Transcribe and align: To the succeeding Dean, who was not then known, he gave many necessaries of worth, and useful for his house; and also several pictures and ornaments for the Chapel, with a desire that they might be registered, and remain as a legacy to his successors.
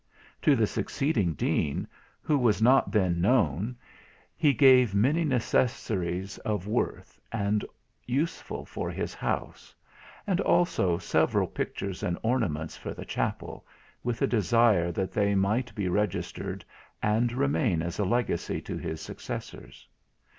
To 0.41 0.55
the 0.55 0.65
succeeding 0.65 1.33
Dean, 1.33 1.87
who 2.23 2.35
was 2.39 2.59
not 2.59 2.91
then 2.91 3.21
known, 3.21 3.75
he 4.35 4.51
gave 4.51 4.95
many 4.95 5.23
necessaries 5.23 6.39
of 6.39 6.65
worth, 6.65 7.19
and 7.31 7.63
useful 8.07 8.65
for 8.65 8.89
his 8.89 9.13
house; 9.13 9.75
and 10.25 10.41
also 10.41 10.97
several 10.97 11.45
pictures 11.45 12.01
and 12.01 12.17
ornaments 12.23 12.75
for 12.75 12.95
the 12.95 13.05
Chapel, 13.05 13.63
with 14.03 14.23
a 14.23 14.27
desire 14.27 14.91
that 14.91 15.11
they 15.11 15.35
might 15.35 15.75
be 15.75 15.87
registered, 15.87 16.65
and 17.03 17.31
remain 17.31 17.83
as 17.83 17.99
a 17.99 18.03
legacy 18.03 18.59
to 18.61 18.77
his 18.77 19.01
successors. 19.01 19.87